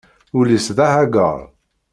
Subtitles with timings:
[0.37, 1.39] Ul-is d ahaggaṛ.